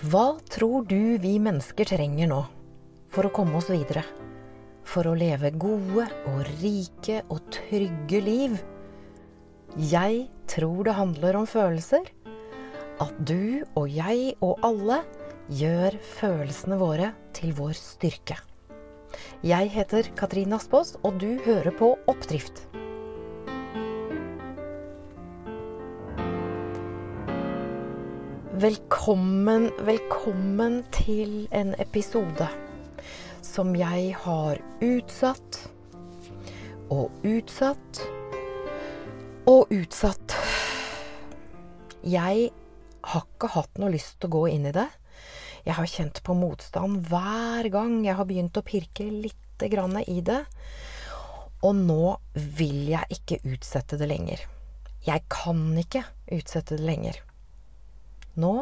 [0.00, 2.38] Hva tror du vi mennesker trenger nå
[3.12, 4.00] for å komme oss videre?
[4.88, 8.54] For å leve gode og rike og trygge liv?
[9.76, 12.08] Jeg tror det handler om følelser.
[12.96, 15.02] At du og jeg og alle
[15.52, 18.40] gjør følelsene våre til vår styrke.
[19.44, 22.69] Jeg heter Katrine Aspaas, og du hører på Oppdrift.
[28.60, 32.44] Velkommen, velkommen til en episode
[33.46, 35.60] som jeg har utsatt
[36.92, 38.00] og utsatt
[39.48, 40.34] og utsatt.
[42.04, 42.50] Jeg
[43.14, 44.90] har ikke hatt noe lyst til å gå inn i det.
[45.64, 50.18] Jeg har kjent på motstand hver gang jeg har begynt å pirke litt grann i
[50.20, 50.42] det.
[51.64, 54.44] Og nå vil jeg ikke utsette det lenger.
[55.08, 57.24] Jeg kan ikke utsette det lenger.
[58.38, 58.54] Nå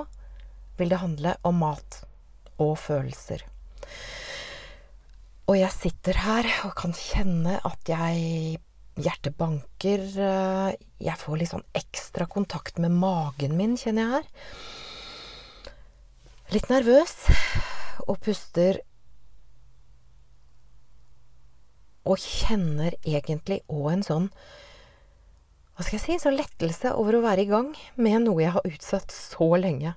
[0.78, 2.02] vil det handle om mat
[2.62, 3.44] og følelser.
[5.48, 8.58] Og jeg sitter her og kan kjenne at jeg
[8.98, 10.00] Hjertet banker.
[10.98, 14.56] Jeg får litt sånn ekstra kontakt med magen min, kjenner jeg her.
[16.56, 17.14] Litt nervøs.
[18.08, 18.80] Og puster
[22.08, 24.28] Og kjenner egentlig òg en sånn
[25.78, 28.66] hva skal jeg si, Så lettelse over å være i gang med noe jeg har
[28.66, 29.94] utsatt så lenge.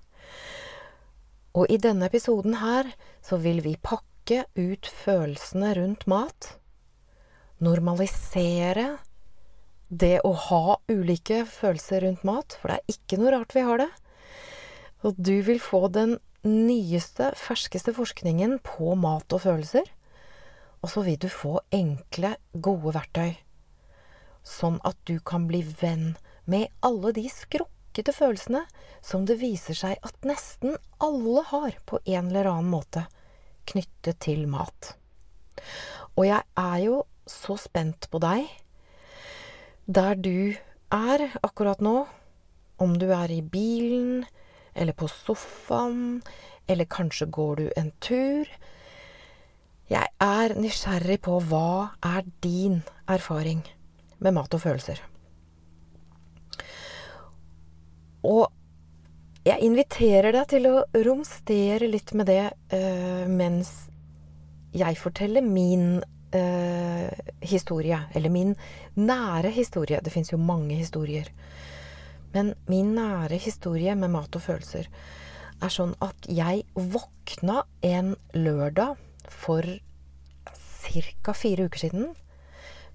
[1.58, 2.92] Og i denne episoden her
[3.26, 6.52] så vil vi pakke ut følelsene rundt mat.
[7.66, 9.02] Normalisere
[9.90, 13.82] det å ha ulike følelser rundt mat, for det er ikke noe rart vi har
[13.82, 13.92] det.
[15.02, 19.90] Og du vil få den nyeste, ferskeste forskningen på mat og følelser.
[20.86, 23.34] Og så vil du få enkle, gode verktøy
[24.48, 26.16] sånn at du kan bli venn
[26.50, 28.64] med alle de skrukkete følelsene
[29.06, 33.06] som det viser seg at nesten alle har på en eller annen måte
[33.70, 34.96] knyttet til mat.
[36.18, 38.50] Og jeg er jo så spent på deg
[39.86, 40.56] der du
[40.92, 42.06] er akkurat nå,
[42.82, 44.26] om du er i bilen
[44.74, 46.22] eller på sofaen,
[46.68, 48.48] eller kanskje går du en tur.
[49.92, 52.80] Jeg er nysgjerrig på hva er din
[53.12, 53.66] erfaring
[54.22, 55.02] med mat og følelser.
[58.28, 58.52] Og
[59.48, 62.44] jeg inviterer deg til å romstere litt med det
[62.74, 63.72] eh, mens
[64.78, 66.04] jeg forteller min
[66.38, 67.10] eh,
[67.42, 68.04] historie.
[68.14, 68.54] Eller min
[68.96, 70.02] nære historie.
[70.04, 71.32] Det fins jo mange historier.
[72.36, 74.88] Men min nære historie med mat og følelser
[75.62, 78.98] er sånn at jeg våkna en lørdag
[79.30, 79.66] for
[80.46, 81.34] ca.
[81.38, 82.14] fire uker siden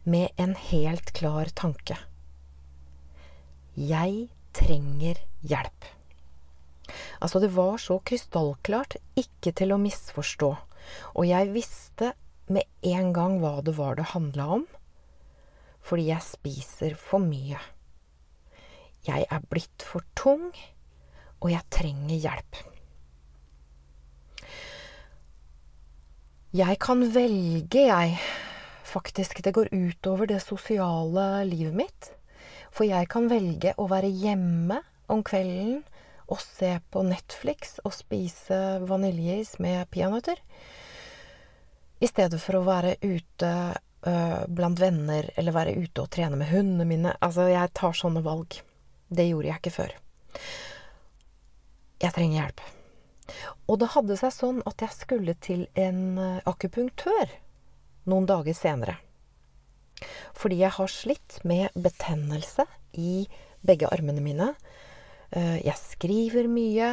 [0.06, 1.96] med en helt klar tanke.
[3.74, 5.88] Jeg trenger hjelp.
[7.18, 10.52] Altså, det var så krystallklart ikke til å misforstå.
[11.18, 12.12] Og jeg visste
[12.46, 14.64] med en gang hva det var det handla om.
[15.82, 17.58] Fordi jeg spiser for mye.
[19.06, 20.48] Jeg er blitt for tung,
[21.42, 22.64] og jeg trenger hjelp.
[26.56, 28.18] Jeg kan velge, jeg.
[28.96, 32.06] Faktisk, det går utover det sosiale livet mitt.
[32.72, 34.78] For jeg kan velge å være hjemme
[35.12, 35.82] om kvelden
[36.32, 40.40] og se på Netflix og spise vaniljeis med peanøtter.
[42.00, 46.54] I stedet for å være ute øh, blant venner eller være ute og trene med
[46.54, 47.16] hundene mine.
[47.20, 48.62] Altså, jeg tar sånne valg.
[49.12, 49.96] Det gjorde jeg ikke før.
[52.00, 52.68] Jeg trenger hjelp.
[53.68, 56.16] Og det hadde seg sånn at jeg skulle til en
[56.48, 57.42] akupunktør
[58.06, 58.96] noen dager senere.
[60.36, 62.66] Fordi jeg har slitt med betennelse
[63.00, 63.26] i
[63.66, 64.50] begge armene mine.
[65.32, 66.90] Jeg skriver mye.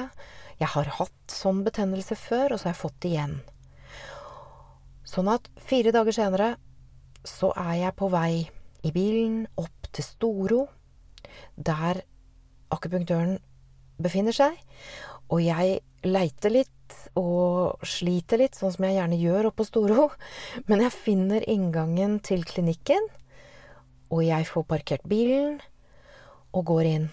[0.60, 3.36] Jeg har hatt sånn betennelse før, og så har jeg fått det igjen.
[5.14, 6.54] Sånn at fire dager senere
[7.28, 8.46] så er jeg på vei
[8.84, 10.62] i bilen opp til Storo,
[11.56, 12.02] der
[12.74, 13.38] akupunktøren
[14.02, 14.58] befinner seg.
[15.30, 16.72] Og jeg leiter litt
[17.20, 20.08] og sliter litt, sånn som jeg gjerne gjør oppe på Storo.
[20.70, 23.10] Men jeg finner inngangen til klinikken,
[24.14, 25.60] og jeg får parkert bilen
[26.54, 27.08] og går inn.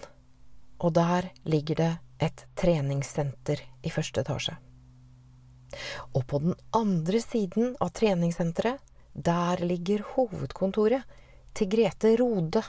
[0.81, 4.57] Og der ligger det et treningssenter i første etasje.
[6.17, 8.81] Og på den andre siden av treningssenteret,
[9.13, 11.17] der ligger hovedkontoret
[11.57, 12.63] til Grete Rode.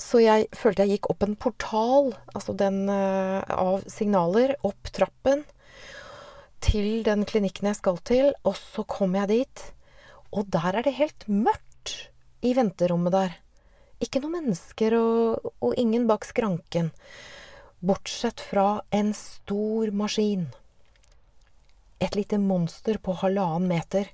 [0.00, 5.44] Så jeg følte jeg gikk opp en portal, altså den uh, av signaler, opp trappen
[6.64, 9.64] til den klinikken jeg skal til, og så kom jeg dit.
[10.34, 11.94] Og der er det helt mørkt
[12.44, 13.36] i venterommet der.
[14.02, 16.90] Ikke noen mennesker og, og ingen bak skranken.
[17.84, 20.48] Bortsett fra en stor maskin.
[22.02, 24.10] Et lite monster på halvannen meter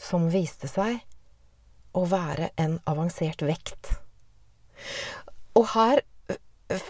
[0.00, 1.00] som viste seg
[1.96, 3.90] å være en avansert vekt.
[5.58, 6.02] Og her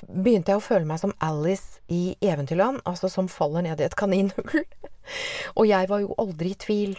[0.08, 3.96] begynte jeg å føle meg som Alice i Eventyrland, altså som faller ned i et
[3.98, 4.64] kaninhull.
[5.58, 6.98] Og jeg var jo aldri i tvil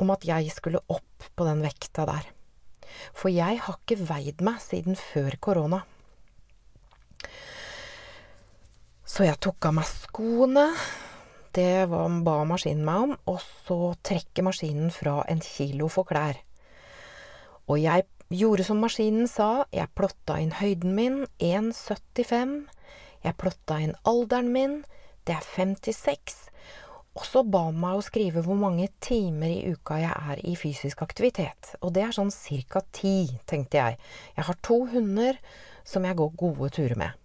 [0.00, 2.28] om at jeg skulle opp på den vekta der.
[3.16, 5.82] For jeg har ikke veid meg siden før korona.
[9.10, 10.66] Så jeg tok av meg skoene.
[11.50, 13.14] Det var, ba maskinen meg om.
[13.32, 16.38] Og så trekker maskinen fra en kilo for klær.
[17.66, 19.66] Og jeg gjorde som maskinen sa.
[19.74, 22.54] Jeg plotta inn høyden min, 1,75.
[23.24, 24.78] Jeg plotta inn alderen min,
[25.28, 26.46] det er 56.
[27.18, 30.54] Og så ba han meg å skrive hvor mange timer i uka jeg er i
[30.56, 31.74] fysisk aktivitet.
[31.82, 32.30] Og det er sånn
[32.70, 32.84] ca.
[32.94, 33.98] ti, tenkte jeg.
[34.36, 35.40] Jeg har to hunder
[35.84, 37.18] som jeg går gode turer med.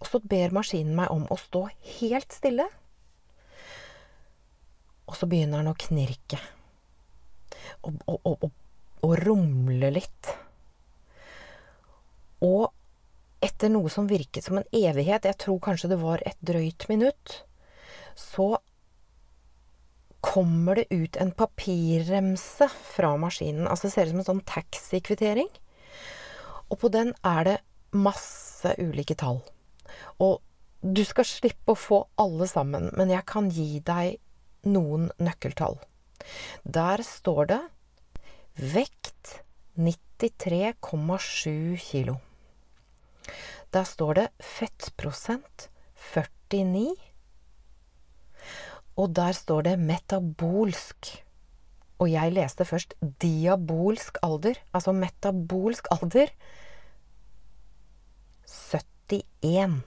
[0.00, 1.68] Og så ber maskinen meg om å stå
[2.00, 2.66] helt stille.
[5.06, 6.42] Og så begynner den å knirke.
[7.86, 8.65] Og, og, og, og
[9.02, 10.30] rumle litt.
[12.44, 12.70] Og
[13.44, 17.42] etter noe som virket som en evighet, jeg tror kanskje det var et drøyt minutt,
[18.16, 18.56] så
[20.26, 23.68] kommer det ut en papirremse fra maskinen.
[23.68, 25.50] Altså det ser ut som en sånn taxikvittering.
[26.72, 27.56] Og på den er det
[27.94, 29.42] masse ulike tall.
[30.18, 30.40] Og
[30.82, 34.18] du skal slippe å få alle sammen, men jeg kan gi deg
[34.66, 35.78] noen nøkkeltall.
[36.64, 37.62] Der står det
[38.56, 39.42] vekt
[39.76, 42.16] 93,7 kilo.
[43.74, 45.68] Da står det fettprosent
[46.14, 46.94] 49.
[48.96, 51.24] Og der står det metabolsk.
[51.98, 54.54] Og jeg leste først diabolsk alder.
[54.72, 56.32] Altså metabolsk alder
[58.46, 59.82] 71.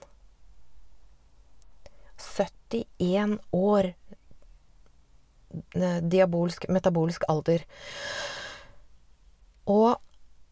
[2.20, 3.92] 71 år.
[6.10, 7.58] Diabolsk, metabolsk alder.
[9.70, 9.94] Og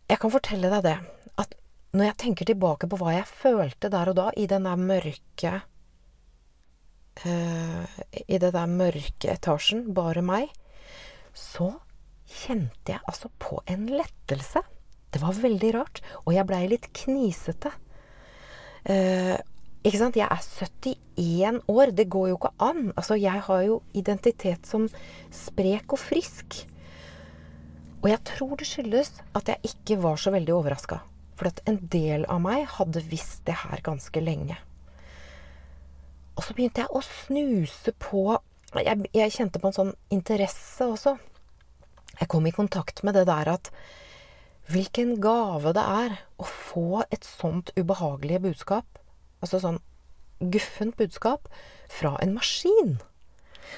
[0.08, 0.96] jeg kan fortelle deg det,
[1.42, 1.56] at
[1.96, 5.52] når jeg tenker tilbake på hva jeg følte der og da, i den der mørke
[7.24, 10.52] uh, I det der mørke etasjen, bare meg,
[11.34, 11.72] så
[12.28, 14.62] kjente jeg altså på en lettelse.
[15.08, 16.02] Det var veldig rart.
[16.26, 17.72] Og jeg blei litt knisete.
[18.84, 19.36] Uh,
[19.86, 20.18] ikke sant?
[20.18, 20.42] Jeg er
[21.16, 21.94] 71 år.
[21.96, 22.90] Det går jo ikke an.
[22.96, 24.84] Altså, jeg har jo identitet som
[25.32, 26.60] sprek og frisk.
[27.98, 31.00] Og jeg tror det skyldes at jeg ikke var så veldig overraska.
[31.38, 34.58] For at en del av meg hadde visst det her ganske lenge.
[36.38, 38.26] Og så begynte jeg å snuse på
[38.76, 41.16] jeg, jeg kjente på en sånn interesse også.
[42.18, 43.72] Jeg kom i kontakt med det der at
[44.68, 48.98] Hvilken gave det er å få et sånt ubehagelig budskap
[49.44, 49.78] altså sånn
[50.38, 51.48] guffent budskap,
[51.90, 52.98] fra en maskin.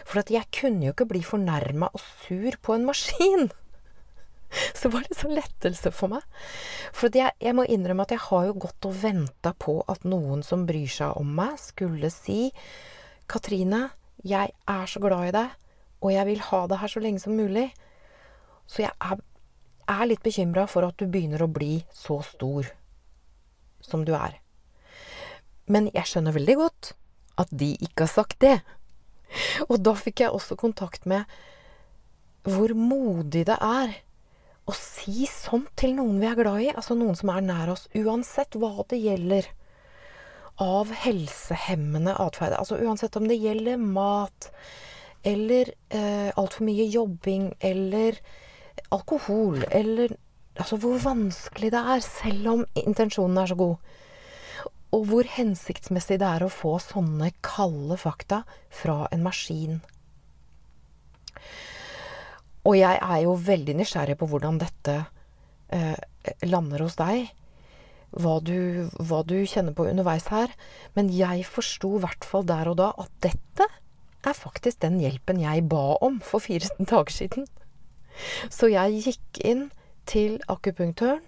[0.06, 3.50] For jeg kunne jo ikke bli fornærma og sur på en maskin.
[4.80, 6.24] Så var det så lettelse for meg.
[6.96, 10.44] For jeg, jeg, må innrømme at jeg har jo gått og venta på at noen
[10.46, 12.50] som bryr seg om meg, skulle si
[13.30, 13.88] Katrine,
[14.26, 15.56] jeg er så glad i deg,
[16.00, 17.68] og jeg vil ha deg her så lenge som mulig.
[18.70, 19.22] Så jeg er,
[19.90, 22.68] er litt bekymra for at du begynner å bli så stor
[23.84, 24.36] som du er.
[25.70, 26.92] Men jeg skjønner veldig godt
[27.40, 28.58] at de ikke har sagt det.
[29.68, 31.28] Og da fikk jeg også kontakt med
[32.48, 33.94] hvor modig det er
[34.70, 37.88] å si sånt til noen vi er glad i, altså noen som er nær oss,
[37.98, 39.50] uansett hva det gjelder
[40.60, 42.56] av helsehemmende atferd.
[42.58, 44.50] Altså uansett om det gjelder mat,
[45.26, 48.20] eller eh, altfor mye jobbing, eller
[48.90, 50.18] alkohol, eller
[50.60, 53.76] Altså hvor vanskelig det er, selv om intensjonen er så god
[54.96, 58.42] og hvor hensiktsmessig det er å få sånne kalde fakta
[58.74, 59.78] fra en maskin.
[62.68, 64.96] Og jeg er jo veldig nysgjerrig på hvordan dette
[65.72, 65.96] eh,
[66.44, 67.30] lander hos deg.
[68.10, 70.52] Hva du, hva du, kjenner på underveis her.
[70.98, 73.68] Men jeg forsto i hvert fall der og da at dette
[74.20, 77.48] er faktisk den hjelpen jeg ba om for fire dager siden.
[78.52, 79.68] Så jeg gikk inn
[80.10, 81.24] til akupunktøren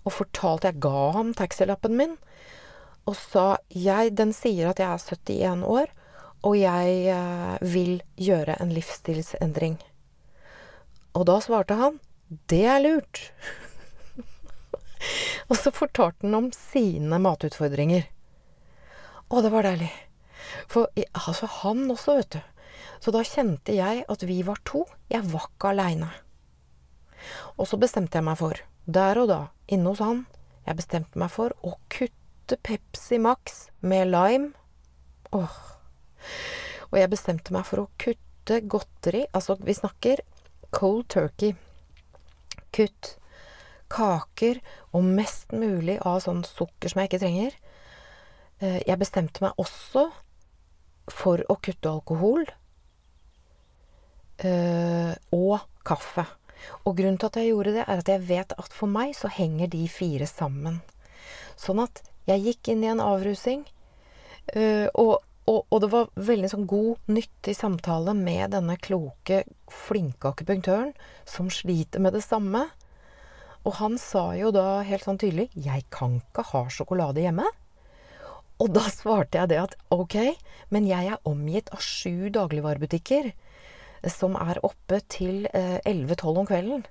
[0.00, 2.16] og fortalte Jeg ga ham taxilappen min
[3.08, 5.88] og sa jeg, Den sier at jeg er 71 år,
[6.46, 9.78] og jeg eh, vil gjøre en livsstilsendring.
[11.16, 11.98] Og da svarte han
[12.50, 13.24] det er lurt.
[15.50, 18.06] og så fortalte han om sine matutfordringer.
[19.30, 19.90] Å, det var deilig.
[20.70, 22.40] For altså, han også, vet du.
[23.00, 24.84] Så da kjente jeg at vi var to.
[25.10, 26.10] Jeg var ikke aleine.
[27.58, 30.24] Og så bestemte jeg meg for, der og da, inne hos han,
[30.66, 34.52] jeg bestemte meg for å kutte Pepsi Max med lime.
[35.36, 35.58] Åh.
[36.90, 39.26] Og jeg bestemte meg for å kutte godteri.
[39.36, 40.22] Altså, vi snakker
[40.74, 41.54] cold turkey.
[42.74, 43.16] Kutt
[43.90, 44.60] kaker
[44.94, 47.56] og mest mulig av sånn sukker som jeg ikke trenger.
[48.60, 50.08] Eh, jeg bestemte meg også
[51.10, 52.44] for å kutte alkohol
[54.44, 56.26] eh, og kaffe.
[56.84, 59.30] Og grunnen til at jeg gjorde det, er at jeg vet at for meg så
[59.32, 60.80] henger de fire sammen.
[61.58, 63.64] Sånn at jeg gikk inn i en avrusing,
[64.54, 65.18] øh, og,
[65.50, 70.92] og, og, det var veldig sånn god, nyttig samtale med denne kloke, flinke akupunktøren
[71.28, 72.68] som sliter med det samme.
[73.66, 77.50] Og han sa jo da helt sånn tydelig 'Jeg kan ikke ha sjokolade hjemme'.
[78.60, 80.16] Og da svarte jeg det at ok,
[80.70, 83.32] men jeg er omgitt av sju dagligvarebutikker
[84.08, 86.84] som er oppe til 11-12 eh, om kvelden.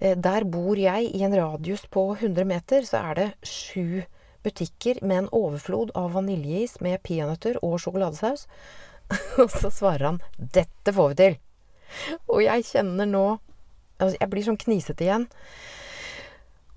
[0.00, 4.04] Eh, der bor jeg i en radius på 100 meter, så er det sju
[4.46, 8.46] butikker med en overflod av vaniljeis med peanøtter og sjokoladesaus.
[9.42, 11.38] og så svarer han 'Dette får vi til'.
[12.28, 13.26] Og jeg kjenner nå
[13.98, 15.26] altså Jeg blir sånn knisete igjen.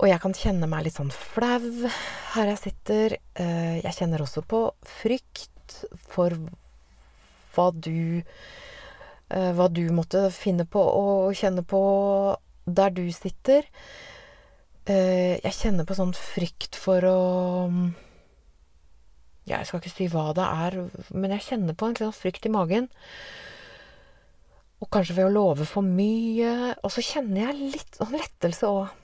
[0.02, 1.90] Og jeg kan kjenne meg litt sånn flau
[2.34, 3.18] her jeg sitter.
[3.36, 6.34] Eh, jeg kjenner også på frykt for
[7.54, 8.34] hva du
[9.32, 11.82] Eh, hva du måtte finne på å kjenne på
[12.68, 13.68] der du sitter.
[14.90, 17.18] Eh, jeg kjenner på sånn frykt for å
[19.46, 20.78] Jeg skal ikke si hva det er,
[21.14, 22.88] men jeg kjenner på en sånn frykt i magen.
[24.82, 26.74] Og kanskje ved å love for mye.
[26.82, 28.98] Og så kjenner jeg litt sånn lettelse òg.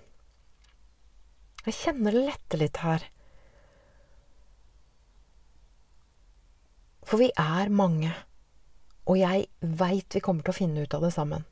[1.67, 3.05] Jeg kjenner det letter litt her.
[7.05, 8.13] For vi er mange.
[9.07, 11.45] Og jeg veit vi kommer til å finne ut av det sammen.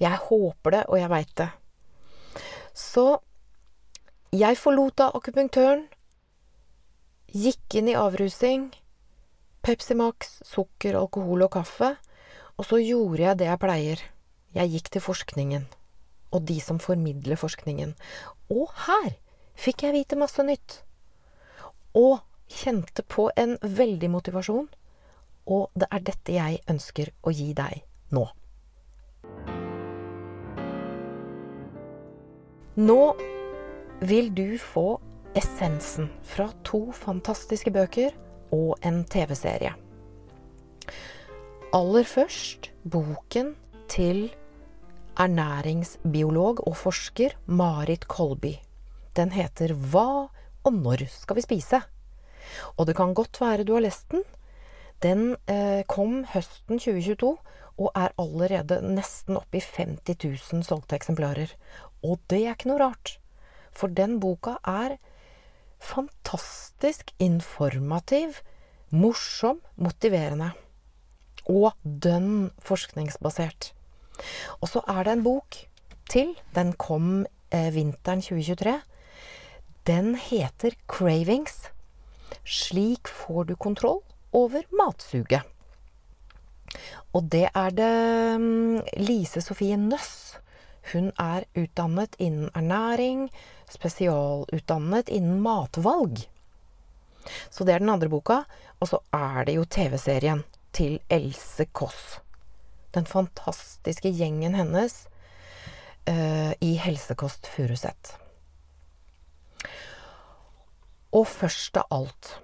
[0.00, 1.50] Jeg håper det, og jeg veit det.
[2.74, 3.20] Så
[4.34, 5.86] jeg forlot da akupunktøren,
[7.30, 8.70] gikk inn i avrusing,
[9.62, 11.94] Pepsi Max, sukker, alkohol og kaffe,
[12.56, 14.02] og så gjorde jeg det jeg pleier.
[14.54, 15.68] Jeg gikk til forskningen,
[16.34, 17.94] og de som formidler forskningen.
[18.50, 19.12] Og her
[19.54, 20.80] fikk jeg vite masse nytt.
[21.94, 22.18] Og
[22.50, 24.68] kjente på en veldig motivasjon
[25.50, 27.82] og det er dette jeg ønsker å gi deg
[28.14, 28.26] nå.
[32.78, 33.16] Nå
[34.06, 35.00] vil du få
[35.34, 38.14] essensen fra to fantastiske bøker
[38.54, 39.72] og en TV-serie.
[41.74, 43.56] Aller først boken
[43.90, 44.28] til
[45.18, 48.54] ernæringsbiolog og forsker Marit Kolby.
[49.18, 50.30] Den heter Hva
[50.62, 51.82] og når skal vi spise?
[52.78, 54.22] Og det kan godt være du har lest den,
[55.02, 57.34] den eh, kom høsten 2022
[57.80, 61.54] og er allerede nesten oppe i 50 000 solgte eksemplarer.
[62.06, 63.16] Og det er ikke noe rart,
[63.72, 64.96] for den boka er
[65.80, 68.40] fantastisk informativ,
[68.90, 70.52] morsom, motiverende.
[71.50, 73.72] Og dønn forskningsbasert.
[74.60, 75.56] Og så er det en bok
[76.10, 76.34] til.
[76.54, 78.76] Den kom eh, vinteren 2023.
[79.88, 81.70] Den heter 'Cravings'.
[82.44, 84.02] Slik får du kontroll
[84.32, 85.42] over matsuget.
[87.12, 90.39] Og det er det mm, Lise Sofie Nøss.
[90.92, 93.28] Hun er utdannet innen ernæring,
[93.70, 96.24] spesialutdannet innen matvalg.
[97.50, 98.42] Så det er den andre boka.
[98.80, 100.42] Og så er det jo TV-serien
[100.72, 102.20] til Else Kåss.
[102.94, 105.04] Den fantastiske gjengen hennes
[106.08, 108.14] uh, i Helsekost Furuset.
[111.12, 112.36] Og først av alt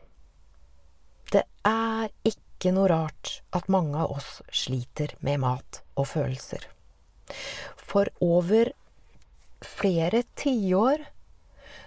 [1.34, 6.62] det er ikke noe rart at mange av oss sliter med mat og følelser.
[7.96, 8.72] For over
[9.64, 11.04] flere tiår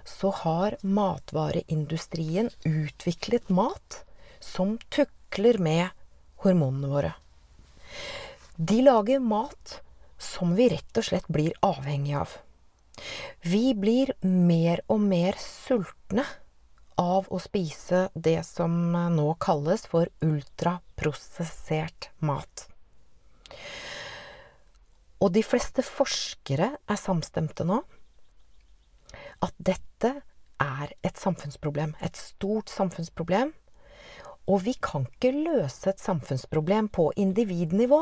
[0.09, 3.99] så har matvareindustrien utviklet mat
[4.39, 5.91] som tukler med
[6.41, 7.11] hormonene våre.
[8.55, 9.75] De lager mat
[10.17, 12.33] som vi rett og slett blir avhengig av.
[13.45, 16.25] Vi blir mer og mer sultne
[16.97, 18.73] av å spise det som
[19.13, 22.65] nå kalles for ultraprosessert mat.
[25.19, 27.81] Og de fleste forskere er samstemte nå
[29.43, 30.11] at dette
[30.59, 31.95] er et samfunnsproblem.
[32.03, 33.53] Et stort samfunnsproblem.
[34.49, 38.01] Og vi kan ikke løse et samfunnsproblem på individnivå.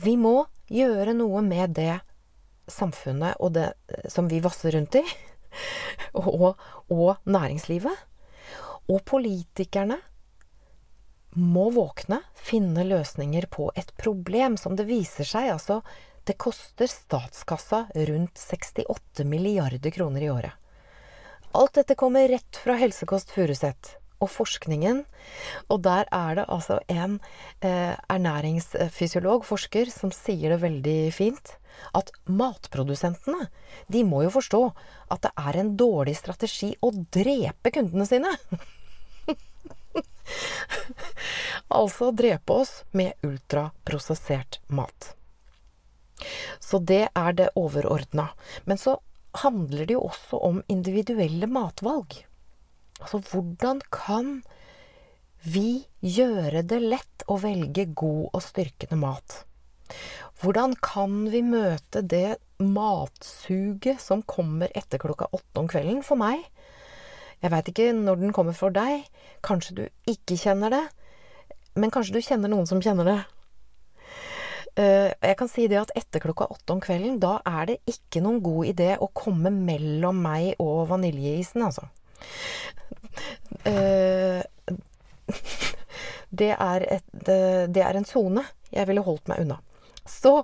[0.00, 2.00] Vi må gjøre noe med det
[2.70, 3.72] samfunnet og det
[4.12, 5.04] som vi vasser rundt i
[6.20, 8.06] og, og næringslivet.
[8.90, 9.98] Og politikerne
[11.36, 15.52] må våkne, finne løsninger på et problem som det viser seg.
[15.54, 15.82] Altså,
[16.24, 20.52] Det koster statskassa rundt 68 milliarder kroner i året.
[21.56, 25.02] Alt dette kommer rett fra Helsekost Furuset og forskningen.
[25.72, 27.18] Og der er det altså en
[27.64, 31.56] eh, ernæringsfysiolog, forsker, som sier det veldig fint.
[31.96, 33.48] At matprodusentene,
[33.88, 34.62] de må jo forstå
[35.10, 38.36] at det er en dårlig strategi å drepe kundene sine.
[41.80, 45.14] altså drepe oss med ultraprosessert mat.
[46.60, 48.30] Så det er det overordna.
[48.64, 48.98] Men så
[49.44, 52.18] handler det jo også om individuelle matvalg.
[53.00, 54.40] Altså hvordan kan
[55.40, 59.44] vi gjøre det lett å velge god og styrkende mat?
[60.40, 66.44] Hvordan kan vi møte det matsuget som kommer etter klokka åtte om kvelden for meg?
[67.40, 69.06] Jeg veit ikke når den kommer for deg.
[69.46, 70.82] Kanskje du ikke kjenner det.
[71.78, 73.20] Men kanskje du kjenner noen som kjenner det.
[74.80, 78.22] Eh, jeg kan si det at etter klokka åtte om kvelden, da er det ikke
[78.22, 81.88] noen god idé å komme mellom meg og vaniljeisen, altså.
[83.66, 84.40] Eh,
[86.40, 89.58] det er, et, det er en sone jeg ville holdt meg unna.
[90.06, 90.42] Så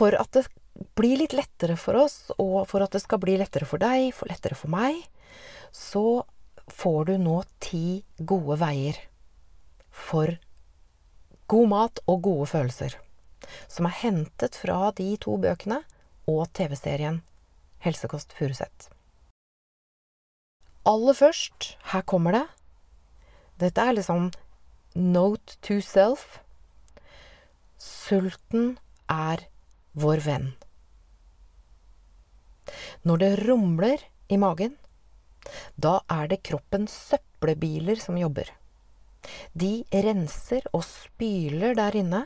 [0.00, 0.46] for at det
[0.96, 4.30] blir litt lettere for oss, og for at det skal bli lettere for deg, for
[4.30, 5.00] lettere for meg,
[5.72, 6.22] så
[6.70, 8.98] får du nå ti gode veier
[9.90, 10.36] for
[11.50, 12.96] god mat og gode følelser.
[13.68, 15.80] Som er hentet fra de to bøkene
[16.30, 17.20] og TV-serien
[17.82, 18.90] Helsekost Furuset.
[20.86, 22.46] Aller først, her kommer det.
[23.60, 24.30] Dette er liksom
[24.94, 26.38] note to self.
[27.80, 29.44] Sulten er
[29.92, 30.50] vår venn.
[33.04, 34.76] Når det rumler i magen,
[35.76, 38.50] da er det kroppens søppelbiler som jobber.
[39.52, 42.24] De renser og spyler der inne,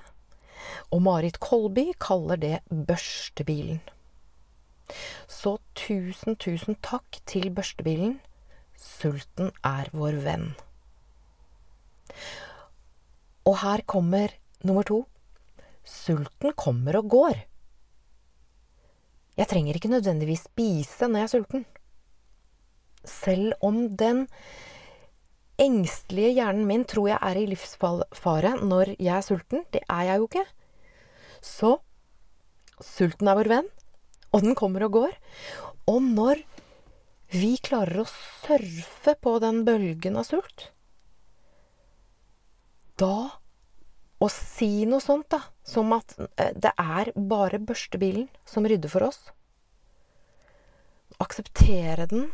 [0.91, 3.81] og Marit Kolby kaller det børstebilen.
[5.29, 8.19] Så tusen, tusen takk til børstebilen
[8.85, 10.51] Sulten er vår venn.
[13.49, 15.05] Og her kommer nummer to.
[15.85, 17.41] Sulten kommer og går.
[19.35, 21.65] Jeg trenger ikke nødvendigvis spise når jeg er sulten.
[23.05, 24.27] Selv om den
[25.61, 29.65] engstelige hjernen min tror jeg er i livsfare når jeg er sulten.
[29.73, 30.45] Det er jeg jo ikke.
[31.43, 31.73] Så
[32.81, 33.71] sulten er vår venn,
[34.33, 35.17] og den kommer og går.
[35.91, 36.45] Og når
[37.35, 40.71] vi klarer å surfe på den bølgen av sult,
[43.01, 43.43] da
[44.25, 49.11] å si noe sånt, da, som at eh, det er bare børstebilen som rydder for
[49.11, 49.27] oss
[51.23, 52.33] Akseptere den,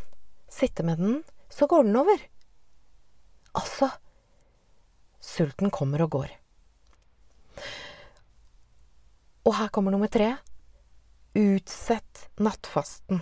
[0.49, 1.19] sitte med den,
[1.53, 2.23] så går den over.
[3.53, 3.91] Altså
[5.21, 6.31] Sulten kommer og går.
[9.45, 10.31] Og her kommer nummer tre.
[11.37, 13.21] Utsett nattfasten.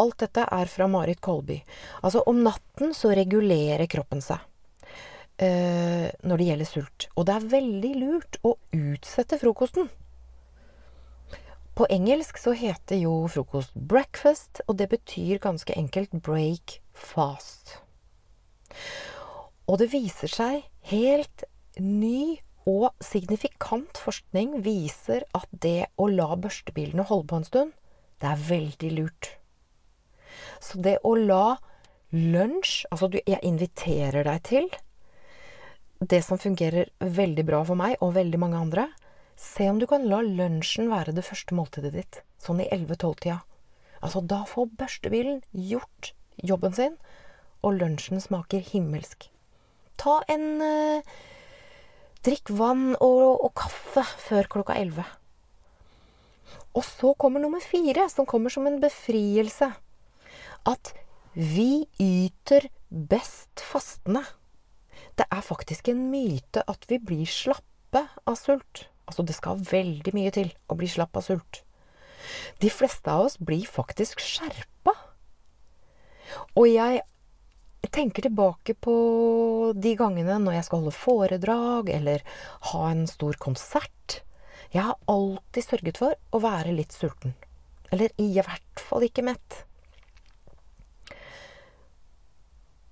[0.00, 1.58] Alt dette er fra Marit Kolby.
[2.00, 4.40] Altså, om natten så regulerer kroppen seg
[5.38, 7.08] eh, når det gjelder sult.
[7.16, 9.88] Og det er veldig lurt å utsette frokosten.
[11.78, 17.78] På engelsk så heter jo frokost 'breakfast', og det betyr ganske enkelt 'break fast'.
[19.68, 21.44] Og det viser seg helt
[21.78, 27.72] ny og signifikant forskning viser at det å la børstebilene holde på en stund,
[28.20, 29.30] det er veldig lurt.
[30.60, 31.56] Så det å la
[32.10, 34.68] lunsj Altså, jeg inviterer deg til
[36.00, 38.86] det som fungerer veldig bra for meg og veldig mange andre.
[39.38, 42.20] Se om du kan la lunsjen være det første måltidet ditt.
[42.42, 43.40] Sånn i 11-12-tida.
[44.02, 46.94] Altså, da får børstebilen gjort jobben sin,
[47.66, 49.26] og lunsjen smaker himmelsk.
[49.98, 51.16] Ta en eh,
[52.26, 55.04] Drikk vann og, og kaffe før klokka 11.
[56.78, 59.70] Og så kommer nummer fire, som kommer som en befrielse
[60.68, 60.92] at
[61.34, 64.24] vi yter best fastende.
[65.18, 68.86] Det er faktisk en myte at vi blir slappe av sult.
[69.08, 71.62] Altså, det skal veldig mye til å bli slapp av sult.
[72.62, 74.94] De fleste av oss blir faktisk skjerpa.
[76.60, 77.02] Og jeg
[77.94, 78.94] tenker tilbake på
[79.74, 82.24] de gangene når jeg skal holde foredrag eller
[82.72, 84.20] ha en stor konsert.
[84.74, 87.32] Jeg har alltid sørget for å være litt sulten.
[87.94, 89.62] Eller i hvert fall ikke mett.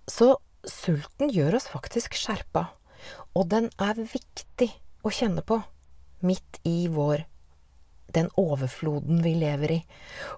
[0.08, 0.32] Så
[0.70, 2.68] sulten gjør oss faktisk skjerpa.
[3.38, 4.70] Og den er viktig
[5.06, 5.60] å kjenne på
[6.26, 7.26] midt i vår
[8.14, 9.80] den overfloden vi lever i.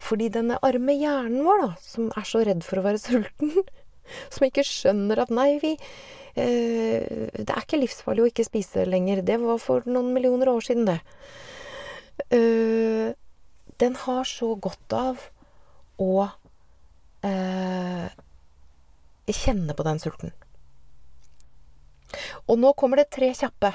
[0.05, 3.53] Fordi denne arme hjernen vår, da, som er så redd for å være sulten,
[4.33, 9.23] som ikke skjønner at nei, vi eh, Det er ikke livsfarlig å ikke spise lenger.
[9.27, 11.01] Det var for noen millioner år siden, det.
[12.35, 13.13] øh,
[13.79, 15.29] den har så godt av
[16.03, 16.31] å
[19.29, 20.33] øh, kjenner på den sulten.
[22.49, 23.73] Og nå kommer det tre kjappe.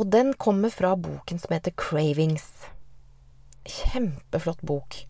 [0.00, 2.68] Og den kommer fra boken som heter 'Cravings'.
[3.64, 5.04] Kjempeflott bok.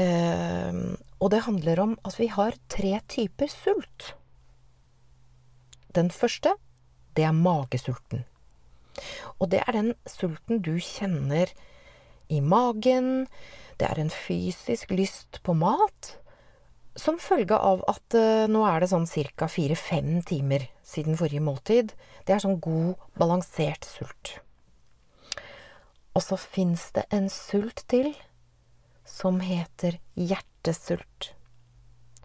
[0.00, 4.14] Uh, og det handler om at vi har tre typer sult.
[5.94, 6.54] Den første,
[7.16, 8.24] det er magesulten.
[9.38, 11.52] Og det er den sulten du kjenner
[12.28, 13.26] i magen.
[13.80, 16.16] Det er en fysisk lyst på mat
[16.98, 19.46] som følge av at uh, nå er det sånn ca.
[19.48, 21.92] fire-fem timer siden forrige måltid.
[22.26, 24.38] Det er sånn god, balansert sult.
[26.14, 28.12] Og så fins det en sult til
[29.06, 31.32] som heter hjertesult.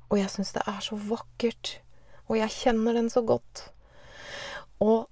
[0.09, 1.79] Og jeg syns det er så vakkert.
[2.25, 3.67] Og jeg kjenner den så godt.
[4.81, 5.05] Og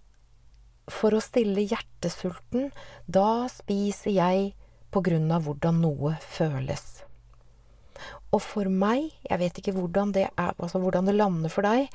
[0.91, 2.71] for å stille hjertesulten,
[3.05, 4.51] da spiser jeg
[4.93, 7.03] på grunn av hvordan noe føles.
[8.33, 11.91] Og for meg, jeg vet ikke hvordan det, er, altså hvordan det lander for deg,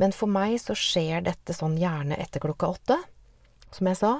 [0.00, 2.98] men for meg så skjer dette sånn gjerne etter klokka åtte,
[3.72, 4.12] som jeg sa.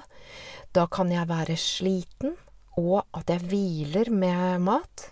[0.72, 2.36] Da kan jeg være sliten,
[2.78, 5.08] og at jeg hviler med mat.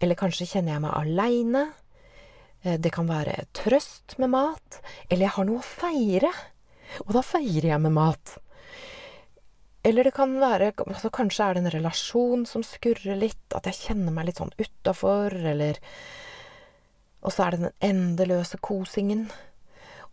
[0.00, 1.64] Eller kanskje kjenner jeg meg aleine.
[2.62, 4.80] Eh, det kan være trøst med mat.
[5.08, 6.30] Eller jeg har noe å feire.
[7.06, 8.36] Og da feirer jeg med mat.
[9.82, 13.86] Eller det kan være altså Kanskje er det en relasjon som skurrer litt, at jeg
[13.86, 15.80] kjenner meg litt sånn utafor, eller
[17.22, 19.28] Og så er det den endeløse kosingen.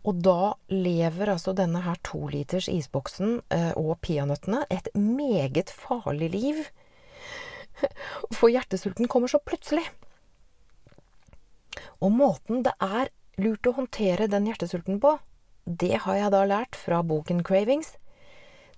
[0.04, 6.60] Og da lever altså denne her toliters isboksen eh, og peanøttene et meget farlig liv.
[8.36, 9.84] For hjertesulten kommer så plutselig.
[12.00, 15.16] Og måten det er lurt å håndtere den hjertesulten på,
[15.64, 17.97] det har jeg da lært fra boken Cravings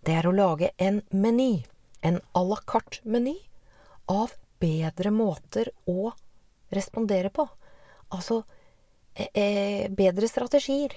[0.07, 1.65] det er å lage en meny,
[2.03, 3.37] en à la carte-meny,
[4.09, 6.13] av bedre måter å
[6.73, 7.47] respondere på.
[8.15, 8.43] Altså
[9.15, 10.95] eh, eh, bedre strategier.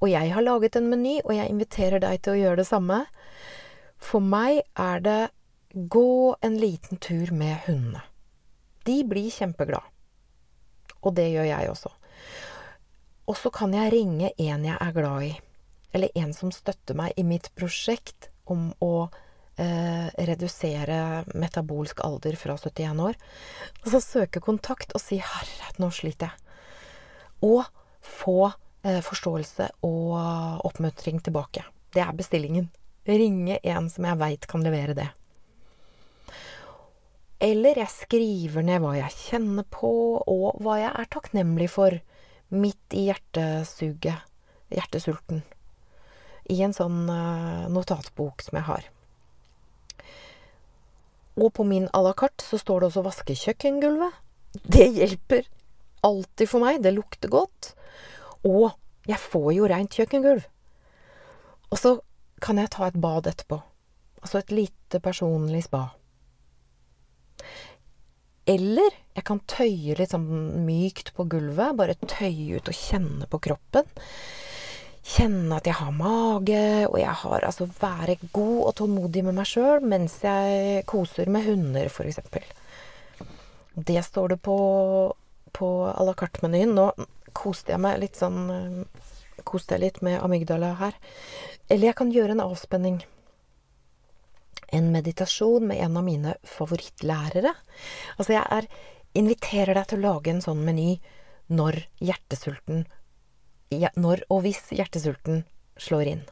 [0.00, 3.04] Og jeg har laget en meny, og jeg inviterer deg til å gjøre det samme.
[3.96, 5.20] For meg er det
[5.76, 8.02] gå en liten tur med hundene.
[8.86, 9.88] De blir kjempeglade.
[11.02, 11.90] Og det gjør jeg også.
[13.26, 15.32] Og så kan jeg ringe en jeg er glad i
[15.96, 19.08] eller en som støtter meg i mitt prosjekt om å
[19.56, 23.16] eh, redusere metabolsk alder fra 71 år.
[23.80, 26.42] Og så søke kontakt og si 'herre, nå sliter jeg'.
[27.48, 27.64] Og
[28.04, 28.52] få
[28.84, 31.64] eh, forståelse og oppmuntring tilbake.
[31.96, 32.68] Det er bestillingen.
[33.08, 35.08] Ringe en som jeg veit kan levere det.
[37.40, 42.00] Eller jeg skriver ned hva jeg kjenner på, og hva jeg er takknemlig for
[42.52, 44.24] midt i hjertesuget,
[44.68, 45.44] hjertesulten
[46.52, 48.88] i en sånn uh, notatbok som jeg har.
[51.36, 54.22] Og på min à la carte så står det også 'vaske kjøkkengulvet'.
[54.64, 55.48] Det hjelper
[56.06, 56.82] alltid for meg.
[56.82, 57.74] Det lukter godt.
[58.44, 58.72] Og
[59.06, 60.46] jeg får jo rent kjøkkengulv.
[61.70, 61.98] Og så
[62.40, 63.60] kan jeg ta et bad etterpå.
[64.22, 65.90] Altså et lite personlig spa.
[68.46, 71.76] Eller jeg kan tøye litt sånn mykt på gulvet.
[71.76, 73.84] Bare tøye ut og kjenne på kroppen
[75.06, 79.48] kjenne at jeg har mage, og jeg har altså være god og tålmodig med meg
[79.48, 82.18] sjøl mens jeg koser med hunder, f.eks.
[83.76, 84.56] Det står det på,
[85.52, 86.72] på à la carte-menyen.
[86.74, 86.90] Nå
[87.36, 88.86] koste jeg meg litt sånn
[89.46, 90.94] Koste jeg litt med amygdala her.
[91.68, 92.96] Eller jeg kan gjøre en avspenning.
[94.74, 97.52] En meditasjon med en av mine favorittlærere.
[98.16, 98.66] Altså, jeg er,
[99.20, 100.96] inviterer deg til å lage en sånn meny
[101.52, 102.86] når hjertesulten
[103.70, 105.44] når og hvis hjertesulten
[105.80, 106.24] slår inn.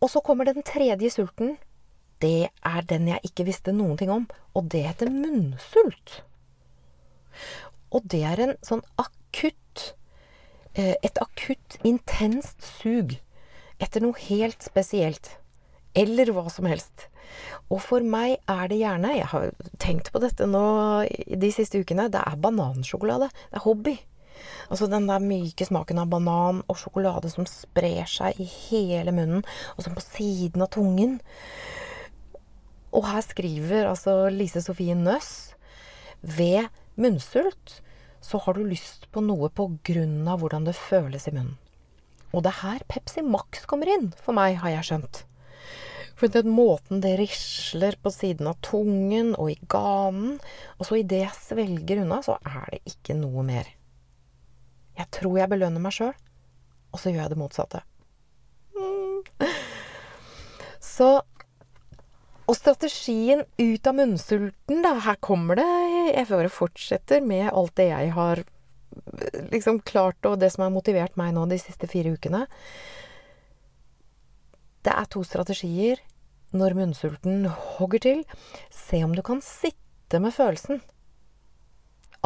[0.00, 1.56] Og så kommer den tredje sulten.
[2.20, 4.26] Det er den jeg ikke visste noen ting om,
[4.56, 6.20] og det heter munnsult.
[7.90, 9.94] Og det er en sånn akutt
[10.74, 13.16] eh, Et akutt, intenst sug
[13.80, 15.32] etter noe helt spesielt.
[15.96, 17.08] Eller hva som helst.
[17.72, 19.50] Og for meg er det gjerne Jeg har
[19.82, 20.62] tenkt på dette nå
[21.08, 22.10] de siste ukene.
[22.12, 23.30] Det er banansjokolade.
[23.32, 23.96] Det er hobby.
[24.68, 29.44] Altså den der myke smaken av banan og sjokolade som sprer seg i hele munnen,
[29.76, 31.18] og som på siden av tungen.
[32.90, 35.54] Og her skriver altså Lise Sofie Nøss
[36.20, 36.68] ved
[37.00, 37.80] munnsult
[38.20, 41.56] så har du lyst på noe på grunn av hvordan det føles i munnen.
[42.30, 45.24] Og det er her Pepsi Max kommer inn, for meg, har jeg skjønt.
[46.20, 50.36] For den måten det risler på siden av tungen og i ganen,
[50.76, 53.70] og så idet jeg svelger unna, så er det ikke noe mer.
[55.00, 56.12] Jeg tror jeg belønner meg sjøl,
[56.92, 57.82] og så gjør jeg det motsatte.
[58.76, 59.20] Mm.
[60.80, 61.10] Så
[62.50, 64.96] Og strategien ut av munnsulten, da.
[65.04, 65.66] Her kommer det
[66.10, 68.42] Jeg bare fortsetter med alt det jeg har
[69.52, 72.42] liksom klart, og det som har motivert meg nå de siste fire ukene.
[74.82, 76.02] Det er to strategier
[76.50, 78.24] når munnsulten hogger til.
[78.74, 80.82] Se om du kan sitte med følelsen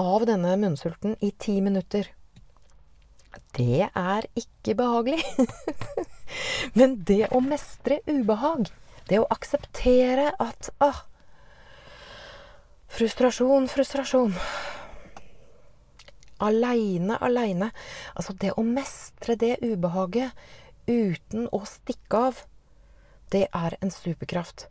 [0.00, 2.08] av denne munnsulten i ti minutter.
[3.56, 5.22] Det er ikke behagelig.
[6.78, 8.70] Men det å mestre ubehag,
[9.10, 11.04] det å akseptere at ah,
[12.94, 14.34] Frustrasjon, frustrasjon.
[16.38, 17.72] Aleine, aleine.
[18.14, 20.30] Altså, det å mestre det ubehaget
[20.86, 22.44] uten å stikke av,
[23.34, 24.68] det er en superkraft.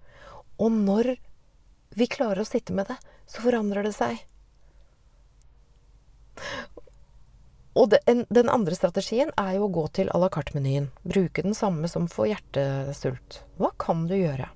[0.56, 1.18] Og når
[2.00, 2.96] vi klarer å sitte med det,
[3.28, 4.24] så forandrer det seg.
[7.74, 10.92] Og den, den andre strategien er jo å gå til à la carte-menyen.
[11.02, 13.40] Bruke den samme som for hjertesult.
[13.58, 14.52] Hva kan du gjøre?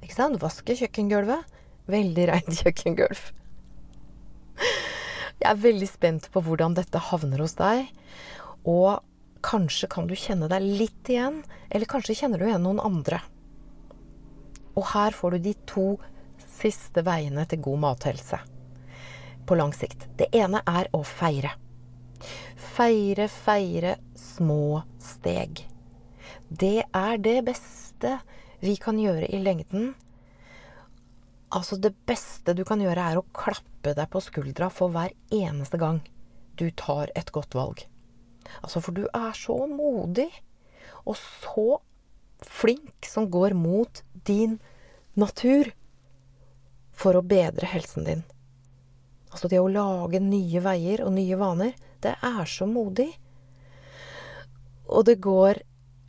[0.00, 0.40] Ikke sant?
[0.40, 1.58] Vaske kjøkkengulvet.
[1.90, 3.26] Veldig reint kjøkkengulv.
[5.40, 7.90] Jeg er veldig spent på hvordan dette havner hos deg.
[8.68, 9.04] Og
[9.44, 13.20] kanskje kan du kjenne deg litt igjen, eller kanskje kjenner du igjen noen andre.
[14.76, 15.86] Og her får du de to
[16.56, 18.40] siste veiene til god mathelse
[19.50, 20.06] på lang sikt.
[20.14, 21.56] Det ene er å feire.
[22.54, 25.64] Feire, feire små steg.
[26.46, 28.12] Det er det beste
[28.62, 29.90] vi kan gjøre i lengden.
[31.50, 35.82] Altså, det beste du kan gjøre, er å klappe deg på skuldra for hver eneste
[35.82, 35.98] gang
[36.54, 37.82] du tar et godt valg.
[38.62, 40.30] Altså, for du er så modig
[41.02, 41.80] og så
[42.46, 44.60] flink som går mot din
[45.18, 45.74] natur
[46.94, 48.28] for å bedre helsen din.
[49.30, 53.10] Altså det å lage nye veier og nye vaner, det er så modig.
[54.90, 55.62] Og det går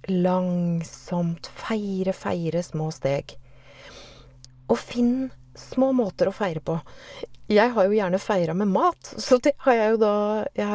[0.10, 1.52] langsomt.
[1.62, 3.36] Feire, feire små steg.
[4.72, 6.80] Og finn små måter å feire på.
[7.52, 10.14] Jeg har jo gjerne feira med mat, så det har jeg jo da
[10.56, 10.68] Jeg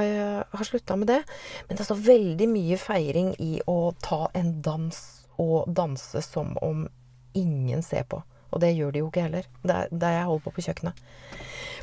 [0.52, 1.22] har slutta med det.
[1.66, 5.02] Men det er så veldig mye feiring i å ta en dans
[5.40, 6.86] og danse som om
[7.36, 8.22] ingen ser på.
[8.52, 11.06] Og det gjør de jo ikke heller, det jeg holder på på kjøkkenet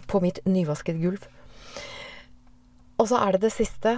[0.07, 1.23] på mitt nyvaskede gulv.
[2.99, 3.97] Og så er det det siste.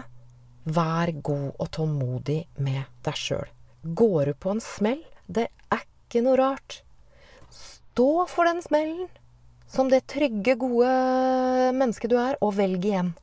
[0.65, 3.51] Vær god og tålmodig med deg sjøl.
[3.86, 6.80] Går du på en smell, det er ikke noe rart.
[7.54, 9.06] Stå for den smellen
[9.69, 10.89] som det trygge, gode
[11.75, 13.13] mennesket du er, og velg igjen.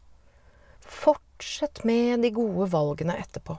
[0.83, 3.57] Fortsett med de gode valgene etterpå.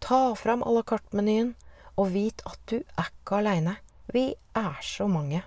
[0.00, 1.54] Ta fram à la carte-menyen,
[1.96, 3.78] og vit at du er ikke aleine.
[4.16, 5.42] Vi er så mange.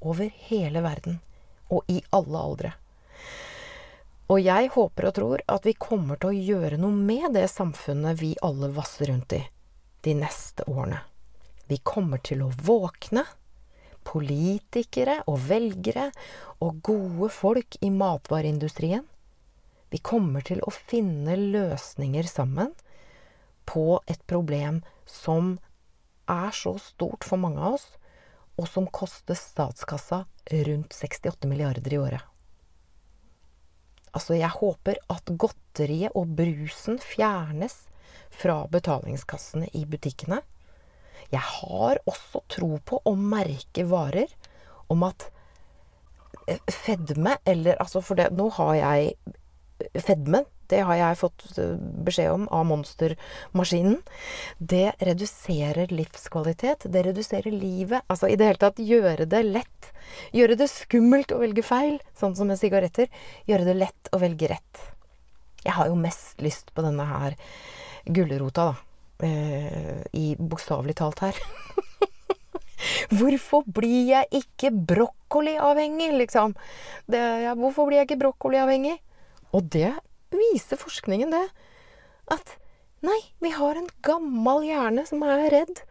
[0.00, 1.18] Over hele verden
[1.68, 2.70] og i alle aldre.
[4.32, 8.16] Og jeg håper og tror at vi kommer til å gjøre noe med det samfunnet
[8.22, 9.42] vi alle vasser rundt i
[10.06, 11.02] de neste årene.
[11.68, 13.26] Vi kommer til å våkne.
[14.00, 16.08] Politikere og velgere
[16.64, 19.04] og gode folk i matvareindustrien.
[19.92, 22.72] Vi kommer til å finne løsninger sammen
[23.68, 25.58] på et problem som
[26.30, 27.86] er så stort for mange av oss,
[28.60, 30.24] og som koster statskassa
[30.66, 32.26] rundt 68 milliarder i året.
[34.10, 37.76] Altså, jeg håper at godteriet og brusen fjernes
[38.34, 40.40] fra betalingskassene i butikkene.
[41.30, 44.32] Jeg har også tro på å merke varer
[44.90, 45.28] om at
[46.48, 51.74] eh, fedme, eller altså for det Nå har jeg fedme det har jeg fått eh,
[52.06, 53.98] beskjed om av monstermaskinen.
[54.58, 56.86] Det reduserer livskvalitet.
[56.92, 58.06] Det reduserer livet.
[58.06, 59.90] Altså i det hele tatt gjøre det lett.
[60.36, 63.10] Gjøre det skummelt å velge feil, sånn som med sigaretter.
[63.50, 64.86] Gjøre det lett å velge rett.
[65.64, 67.36] Jeg har jo mest lyst på denne her
[68.08, 68.86] gulrota, da.
[69.26, 71.36] Eh, I bokstavelig talt her.
[73.18, 76.54] Hvorfor blir jeg ikke brokkoliavhengig, liksom?
[77.10, 78.96] Det, ja, hvorfor blir jeg ikke brokkoliavhengig?
[79.52, 79.92] Og det
[80.34, 81.46] viser forskningen det.
[82.30, 82.56] At
[83.06, 85.82] nei, vi har en gammel hjerne som er redd,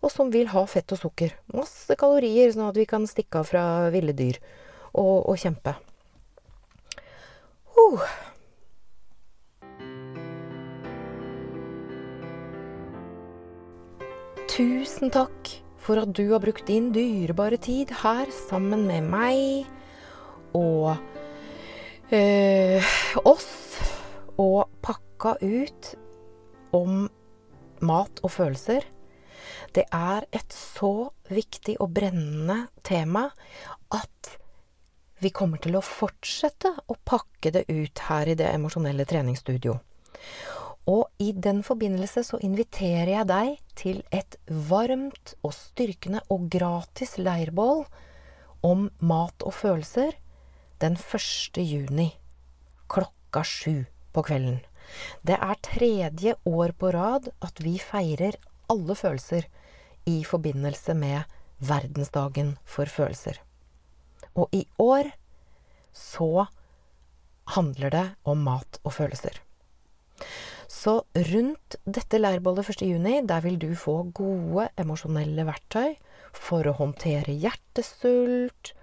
[0.00, 1.34] og som vil ha fett og sukker.
[1.52, 4.40] Masse kalorier, sånn at vi kan stikke av fra ville dyr
[4.92, 5.76] og, og kjempe.
[7.76, 8.04] Uh.
[14.50, 19.68] Tusen takk for at du har brukt din dyrebare tid her sammen med meg
[20.58, 20.98] og
[22.12, 22.92] øh,
[23.24, 23.78] oss
[24.40, 25.94] og pakka ut
[26.76, 27.06] om
[27.84, 28.84] mat og følelser.
[29.74, 33.28] Det er et så viktig og brennende tema
[33.94, 34.36] at
[35.20, 39.76] vi kommer til å fortsette å pakke det ut her i det emosjonelle treningsstudio.
[40.90, 47.18] Og i den forbindelse så inviterer jeg deg til et varmt og styrkende og gratis
[47.20, 47.84] leirbål
[48.66, 50.16] om mat og følelser
[50.80, 51.60] den 1.
[51.60, 52.08] juni
[52.88, 54.60] klokka sju på kvelden.
[55.22, 58.38] Det er tredje år på rad at vi feirer
[58.72, 59.46] alle følelser
[60.08, 61.28] i forbindelse med
[61.60, 63.36] verdensdagen for følelser.
[64.34, 65.12] Og i år
[65.92, 66.46] så
[67.54, 69.36] handler det om mat og følelser.
[70.70, 75.96] Så rundt dette leirbollet 1.6, der vil du få gode emosjonelle verktøy
[76.36, 78.74] for å håndtere hjertesult,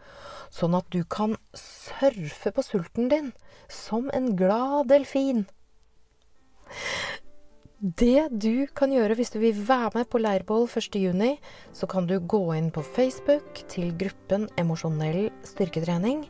[0.53, 3.31] sånn at du kan surfe på sulten din
[3.71, 5.45] som en glad delfin.
[7.77, 11.37] Det du kan gjøre hvis du vil være med på leirbål 1.6,
[11.77, 16.25] så kan du gå inn på Facebook til gruppen Emosjonell styrketrening.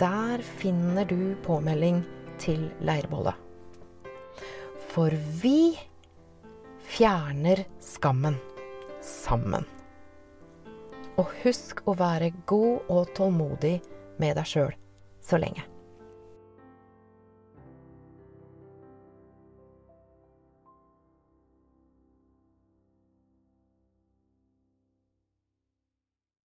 [0.00, 2.00] Der finner du påmelding
[2.40, 3.36] til leirbålet.
[4.94, 5.76] For vi
[6.88, 8.40] fjerner skammen
[9.04, 9.73] sammen.
[11.20, 13.76] Og husk å være god og tålmodig
[14.18, 14.74] med deg sjøl
[15.22, 15.62] så lenge.